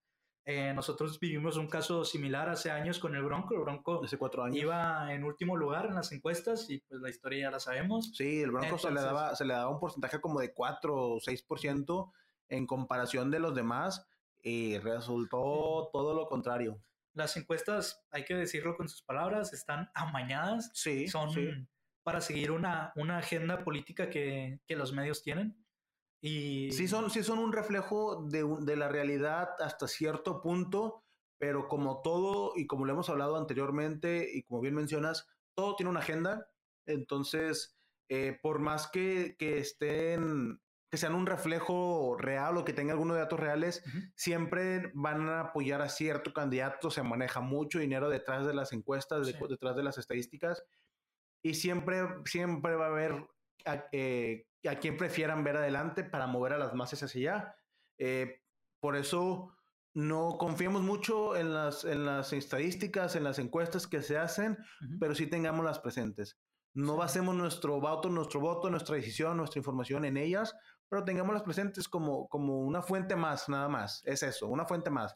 [0.43, 3.53] Eh, nosotros vivimos un caso similar hace años con el Bronco.
[3.53, 4.58] El Bronco hace cuatro años.
[4.58, 8.12] iba en último lugar en las encuestas y pues la historia ya la sabemos.
[8.15, 11.19] Sí, el Bronco se, le daba, se le daba un porcentaje como de 4 o
[11.19, 12.12] 6%
[12.47, 14.08] en comparación de los demás
[14.41, 16.82] y resultó todo lo contrario.
[17.13, 20.71] Las encuestas, hay que decirlo con sus palabras, están amañadas.
[20.73, 21.08] Sí.
[21.08, 21.67] Son
[22.04, 25.63] para seguir una, una agenda política que, que, los medios tienen.
[26.21, 26.71] Y...
[26.71, 31.04] Sí, son, sí son un reflejo de, de, la realidad hasta cierto punto,
[31.38, 35.89] pero como todo y como lo hemos hablado anteriormente y como bien mencionas, todo tiene
[35.89, 36.47] una agenda,
[36.86, 37.78] entonces,
[38.10, 43.17] eh, por más que, que estén que sean un reflejo real o que tengan algunos
[43.17, 43.84] datos reales,
[44.15, 49.28] siempre van a apoyar a cierto candidato, se maneja mucho dinero detrás de las encuestas,
[49.28, 50.63] detrás de las estadísticas,
[51.43, 53.28] y siempre, siempre va a haber
[53.65, 57.56] a, eh, a, quien prefieran ver adelante para mover a las masas hacia allá.
[57.97, 58.41] Eh,
[58.80, 59.54] por eso
[59.93, 64.58] no confiemos mucho en las, en las estadísticas, en las encuestas que se hacen,
[64.99, 66.39] pero sí tengámoslas presentes.
[66.73, 70.56] No basemos nuestro voto, nuestro voto, nuestra decisión, nuestra información en ellas,
[70.89, 74.02] pero tengámoslas presentes como, como una fuente más, nada más.
[74.06, 75.15] Es eso, una fuente más.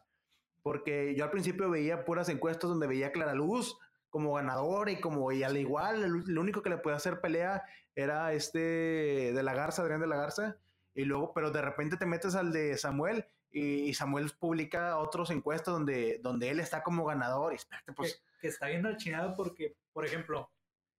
[0.62, 3.76] Porque yo al principio veía puras encuestas donde veía Clara Luz
[4.08, 7.64] como ganador y como, y al igual, el, único que le podía hacer pelea
[7.96, 10.56] era este de la Garza, Adrián de la Garza.
[10.94, 15.74] Y luego, pero de repente te metes al de Samuel y Samuel publica otras encuestas
[15.74, 17.52] donde, donde él está como ganador.
[17.52, 18.22] Y espérate, pues.
[18.40, 20.50] Que, está bien archinado porque, por ejemplo,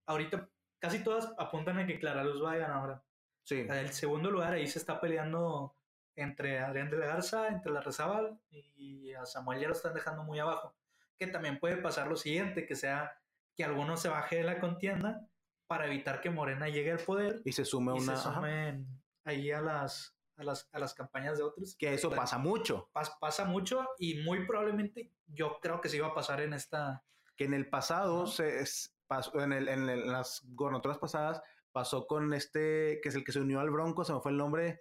[0.06, 3.02] ahorita casi todas apuntan a que Clara Luz va a ganar
[3.46, 3.64] Sí.
[3.70, 5.76] El segundo lugar ahí se está peleando
[6.16, 10.24] entre Adrián de la Garza, entre la Rezábal y a Samuel ya lo están dejando
[10.24, 10.74] muy abajo.
[11.16, 13.16] Que también puede pasar lo siguiente, que sea
[13.54, 15.28] que alguno se baje de la contienda
[15.68, 18.86] para evitar que Morena llegue al poder y se sume y una se sumen
[19.24, 21.76] ahí a las, a las, a las campañas de otros.
[21.76, 22.90] Que eso pasa mucho.
[23.20, 27.04] pasa mucho y muy probablemente yo creo que se iba a pasar en esta.
[27.36, 28.64] Que en el pasado se
[29.06, 31.40] pasó, en, el, en las gobernaturas pasadas
[31.76, 34.38] pasó con este, que es el que se unió al Bronco, se me fue el
[34.38, 34.80] nombre,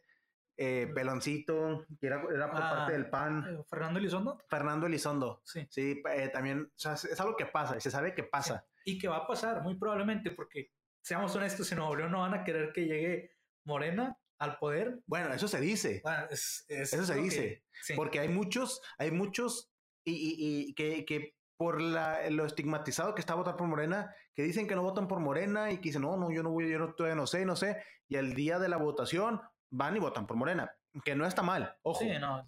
[0.55, 3.45] eh, Peloncito, que era, era por parte del PAN.
[3.49, 4.41] Eh, ¿Fernando Elizondo?
[4.47, 5.41] Fernando Elizondo.
[5.43, 5.67] Sí.
[5.69, 8.65] Sí, eh, también, o sea, es algo que pasa, se sabe que pasa.
[8.86, 12.34] Y que va a pasar, muy probablemente, porque, seamos honestos, en Nuevo León no van
[12.34, 13.31] a querer que llegue
[13.65, 15.01] Morena al poder.
[15.05, 16.01] Bueno, eso se dice.
[16.29, 17.65] eso se dice.
[17.97, 19.69] Porque hay muchos, hay muchos
[20.05, 24.43] y, y, y que, que por la, lo estigmatizado que está votar por Morena, que
[24.43, 26.79] dicen que no votan por Morena y que dicen, no, no, yo no voy, yo
[26.79, 30.27] no, todavía no sé, no sé, y el día de la votación van y votan
[30.27, 30.71] por Morena,
[31.03, 32.03] que no está mal, ojo,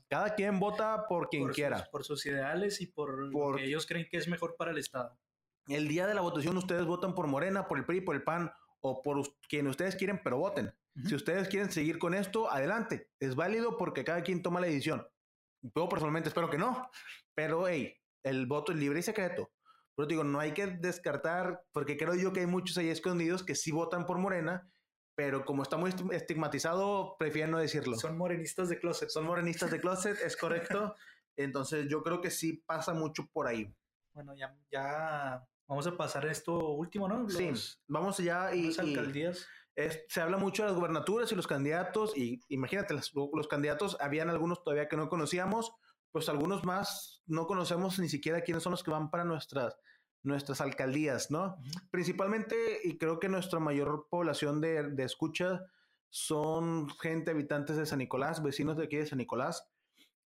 [0.09, 1.87] cada quien vota por quien quiera.
[1.91, 4.77] por sus ideales y por, por, lo que ellos creen que es mejor para el
[4.77, 5.17] Estado.
[5.67, 8.51] El día de la votación ustedes votan por Morena, por el PRI, por el PAN
[8.79, 10.73] o por quien ustedes quieren, pero voten.
[11.05, 13.11] Si ustedes quieren seguir con esto, adelante.
[13.19, 15.05] Es válido porque cada quien toma la decisión.
[15.61, 16.89] Yo personalmente espero que no,
[17.35, 19.51] pero hey, el voto es libre y secreto.
[19.95, 23.55] Pero digo, no hay que descartar, porque creo yo que hay muchos ahí escondidos que
[23.55, 24.69] sí votan por Morena,
[25.15, 27.97] pero como está muy estigmatizado, prefieren no decirlo.
[27.97, 29.09] Son morenistas de closet.
[29.09, 30.95] Son morenistas de closet, es correcto.
[31.35, 33.73] Entonces yo creo que sí pasa mucho por ahí.
[34.13, 37.27] Bueno, ya, ya vamos a pasar esto último, ¿no?
[37.29, 37.51] sí,
[37.87, 38.67] vamos ya y...
[38.67, 39.47] Las alcaldías.
[40.07, 44.29] se habla mucho de las gubernaturas y los candidatos, y imagínate, los, los candidatos, habían
[44.29, 45.73] algunos todavía que no conocíamos,
[46.11, 49.77] pues algunos más no conocemos ni siquiera quiénes son los que van para nuestras,
[50.23, 51.57] nuestras alcaldías, ¿no?
[51.91, 55.61] Principalmente, y creo que nuestra mayor población de, de escucha
[56.09, 59.67] son gente, habitantes de San Nicolás, vecinos de aquí de San Nicolás,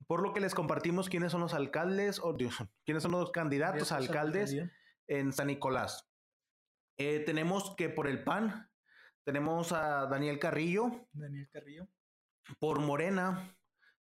[0.07, 3.91] por lo que les compartimos quiénes son los alcaldes, o Dios, quiénes son los candidatos
[3.91, 4.55] a alcaldes
[5.07, 6.07] en San Nicolás.
[6.97, 8.69] Eh, tenemos que por el PAN,
[9.23, 11.07] tenemos a Daniel Carrillo.
[11.13, 11.87] Daniel Carrillo.
[12.59, 13.55] Por Morena,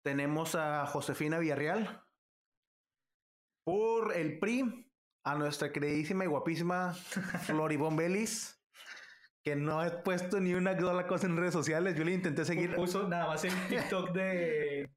[0.03, 2.03] tenemos a Josefina Villarreal.
[3.63, 4.91] Por el PRI,
[5.23, 6.93] a nuestra queridísima y guapísima
[7.45, 8.59] Floribón Belis,
[9.43, 11.95] que no he puesto ni una sola cosa en redes sociales.
[11.95, 12.75] Yo le intenté seguir.
[12.75, 14.89] Puso nada más en TikTok de.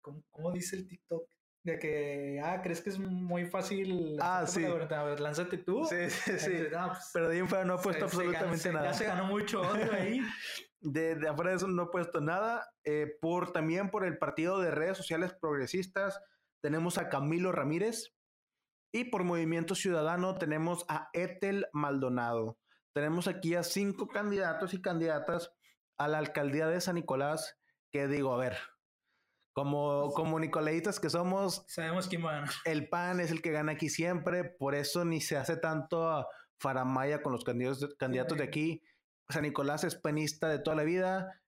[0.00, 1.28] ¿Cómo, dice el TikTok?
[1.64, 4.16] De que, ah, crees que es muy fácil.
[4.22, 4.64] Ah, sí.
[4.64, 5.84] A ver, lánzate tú.
[5.84, 6.52] Sí, sí, sí.
[6.70, 8.86] Pues, Pero de ahí no ha puesto absolutamente nada.
[8.86, 10.20] Ya se ganó mucho odio ahí.
[10.80, 12.70] De, de, afuera de eso no he puesto nada.
[12.84, 16.20] Eh, por, también por el partido de redes sociales progresistas
[16.60, 18.14] tenemos a Camilo Ramírez.
[18.90, 22.58] Y por Movimiento Ciudadano tenemos a Etel Maldonado.
[22.94, 25.52] Tenemos aquí a cinco candidatos y candidatas
[25.98, 27.58] a la alcaldía de San Nicolás.
[27.90, 28.56] Que digo, a ver,
[29.58, 33.88] como, como Nicolaitas que somos, sabemos quién va El PAN es el que gana aquí
[33.88, 38.82] siempre, por eso ni se hace tanto faramaya con los candidatos, candidatos de aquí.
[39.30, 41.40] San Nicolás es panista de toda la vida.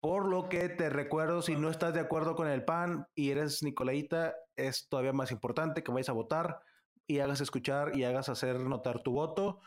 [0.00, 3.62] Por lo que te recuerdo, si no estás de acuerdo con el PAN y eres
[3.62, 6.60] Nicolaita, es todavía más importante que vayas a votar
[7.06, 9.60] y hagas escuchar y hagas hacer notar tu voto.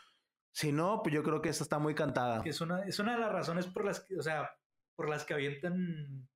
[0.52, 2.42] Si no, pues yo creo que esta está muy cantada.
[2.44, 4.50] Es una, es una de las razones por las que, o sea,
[4.94, 6.28] por las que avientan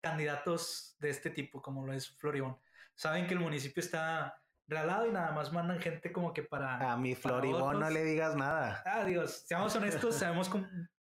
[0.00, 2.58] candidatos de este tipo, como lo es Floribón.
[2.94, 6.92] Saben que el municipio está y nada más mandan gente como que para.
[6.92, 8.82] A mi Floribón no le digas nada.
[8.84, 10.50] Ah, Dios, seamos honestos, sabemos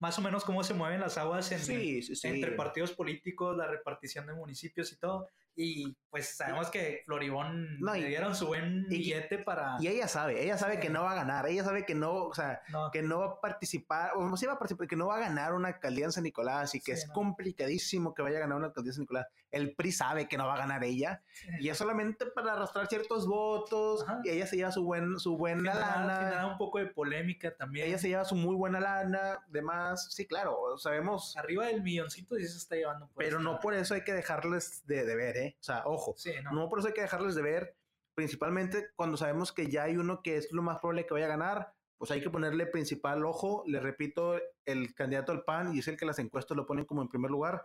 [0.00, 4.92] más o menos cómo se mueven las aguas entre partidos políticos, la repartición de municipios
[4.92, 5.28] y todo.
[5.56, 9.76] Y pues sabemos que Floribón No, y- le dieron su buen y- billete para.
[9.80, 10.92] Y ella sabe, ella sabe que Sí.
[10.92, 13.40] no va a ganar, ella sabe que no, o sea, no, que no va a
[13.40, 16.12] participar, o no sí va a participar, que no va a ganar una alcaldía en
[16.12, 17.14] San Nicolás y que Sí, es no.
[17.14, 19.26] complicadísimo que vaya a ganar una alcaldía en San Nicolás.
[19.50, 21.22] El PRI sabe que no va a ganar ella
[21.60, 24.20] y es solamente para arrastrar ciertos votos Ajá.
[24.24, 26.16] y ella se lleva su buen su buena generar, lana.
[26.18, 27.86] generar un poco de polémica también.
[27.88, 32.46] Ella se lleva su muy buena lana, demás, sí, claro, sabemos, Arriba del milloncito sí
[32.48, 33.06] se está llevando.
[33.08, 35.43] por pero este no por eso hay que dejarles de, de ver, ¿eh?
[35.58, 36.52] O sea, ojo, Sí, no.
[36.52, 37.76] no por eso hay que dejarles de ver,
[38.14, 41.36] principalmente cuando sabemos que ya hay uno que es lo más probable que vaya a
[41.36, 43.64] ganar, pues hay que ponerle principal ojo.
[43.66, 47.02] Le repito, el candidato al PAN y es el que las encuestas lo ponen como
[47.02, 47.64] en primer lugar.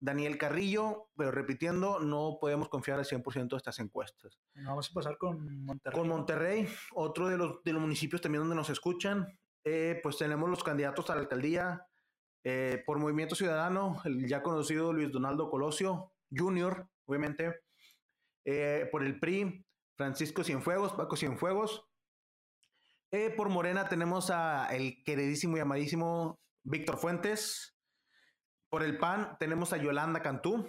[0.00, 4.38] Daniel Carrillo, pero repitiendo, no podemos confiar al 100% de estas encuestas.
[4.54, 5.98] Vamos a pasar con Monterrey.
[5.98, 10.50] Con Monterrey, otro de los, de los municipios también donde nos escuchan, eh, pues tenemos
[10.50, 11.86] los candidatos a la alcaldía
[12.44, 17.60] eh, por Movimiento Ciudadano, el ya conocido Luis Donaldo Colosio Jr., obviamente,
[18.44, 19.64] eh, por el PRI,
[19.96, 21.86] Francisco Cienfuegos, Paco Cienfuegos.
[23.10, 27.76] Eh, por Morena tenemos a el queridísimo y amadísimo Víctor Fuentes.
[28.68, 30.66] Por el PAN tenemos a Yolanda Cantú.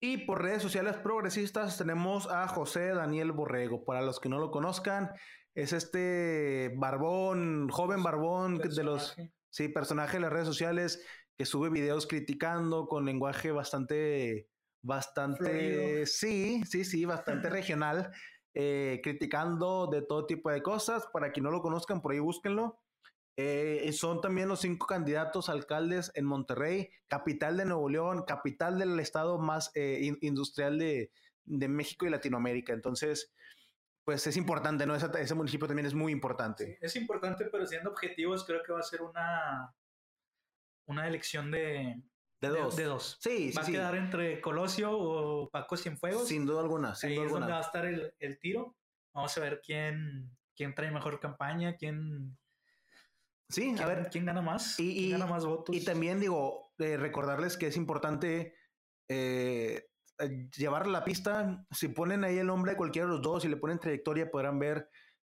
[0.00, 3.84] Y por redes sociales progresistas tenemos a José Daniel Borrego.
[3.84, 5.10] Para los que no lo conozcan,
[5.54, 9.16] es este barbón, joven barbón de los
[9.50, 11.04] sí, personaje de las redes sociales
[11.36, 14.48] que sube videos criticando con lenguaje bastante,
[14.82, 18.10] bastante, sí, sí, sí, bastante regional,
[18.54, 21.06] eh, criticando de todo tipo de cosas.
[21.12, 22.80] Para quien no lo conozcan, por ahí búsquenlo.
[23.36, 28.98] Eh, son también los cinco candidatos alcaldes en Monterrey, capital de Nuevo León, capital del
[28.98, 31.12] estado más eh, in- industrial de,
[31.44, 32.72] de México y Latinoamérica.
[32.72, 33.32] Entonces,
[34.04, 34.94] pues es importante, ¿no?
[34.96, 36.78] Ese, ese municipio también es muy importante.
[36.80, 39.72] Es importante, pero siendo objetivos, creo que va a ser una,
[40.86, 42.02] una elección de,
[42.40, 42.76] De dos.
[42.76, 43.18] de dos.
[43.20, 43.72] Sí, sí, va a sí.
[43.72, 46.28] quedar entre Colosio o Paco Cienfuegos.
[46.28, 47.64] Sin duda alguna, sin Ahí duda es donde va alguna.
[47.64, 48.76] a estar el, el tiro.
[49.12, 52.38] Vamos a ver quién, quién trae mejor campaña, quién,
[53.50, 55.74] Sí, a ver, quién gana más, y- quién gana más votos.
[55.74, 58.54] y también digo, eh, recordarles que es importante
[59.08, 61.64] eh, eh, llevar la pista.
[61.70, 64.58] Si ponen ahí el nombre de cualquiera de los dos y le ponen trayectoria, podrán
[64.58, 64.90] ver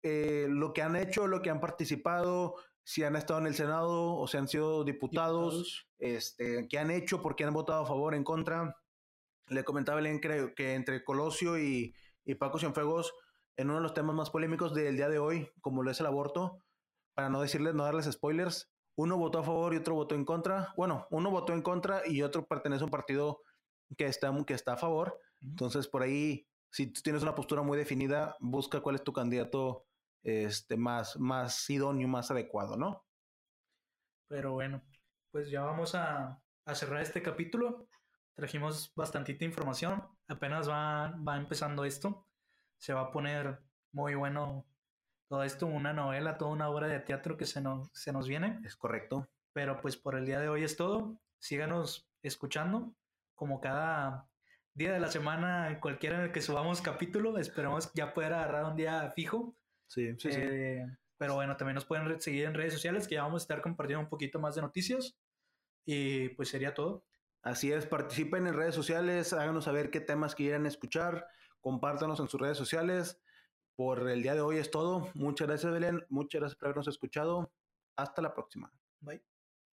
[0.03, 4.16] eh, lo que han hecho, lo que han participado, si han estado en el Senado
[4.16, 8.14] o si han sido diputados, este, qué han hecho, por qué han votado a favor,
[8.14, 8.77] en contra.
[9.49, 13.12] Le comentaba Belén que, que entre Colosio y, y Paco Cienfuegos,
[13.57, 16.07] en uno de los temas más polémicos del día de hoy, como lo es el
[16.07, 16.62] aborto,
[17.14, 20.73] para no decirles, no darles spoilers, uno votó a favor y otro votó en contra.
[20.77, 23.43] Bueno, uno votó en contra y otro pertenece a un partido
[23.97, 25.19] que está, que está a favor.
[25.43, 29.87] Entonces, por ahí, si tú tienes una postura muy definida, busca cuál es tu candidato
[30.22, 33.04] este, más, más idóneo, más adecuado, ¿no?
[34.28, 34.83] Pero bueno,
[35.30, 37.88] pues ya vamos a, a cerrar este capítulo.
[38.35, 40.02] Trajimos bastantita información.
[40.28, 42.26] Apenas va, va empezando esto.
[42.78, 43.61] Se va a poner
[43.92, 44.66] muy bueno
[45.28, 48.61] todo esto, una novela, toda una obra de teatro que se nos, se nos viene.
[48.64, 49.28] Es correcto.
[49.52, 51.20] Pero pues por el día de hoy es todo.
[51.38, 52.94] Síganos escuchando
[53.35, 54.28] como cada
[54.74, 57.38] día de la semana, cualquiera en el que subamos capítulo.
[57.38, 59.56] Esperemos ya poder agarrar un día fijo.
[59.90, 60.40] Sí, sí, sí.
[60.40, 60.87] Eh,
[61.18, 64.05] pero bueno, también nos pueden seguir en redes sociales que ya vamos a estar compartiendo
[64.05, 65.18] un poquito más de noticias.
[65.85, 67.05] Y pues sería todo.
[67.42, 71.26] Así es, participen en redes sociales, háganos saber qué temas quieran escuchar,
[71.61, 73.20] compártanos en sus redes sociales.
[73.74, 75.09] Por el día de hoy es todo.
[75.14, 76.05] Muchas gracias, Belén.
[76.09, 77.50] Muchas gracias por habernos escuchado.
[77.96, 78.70] Hasta la próxima.
[79.00, 79.30] Bye.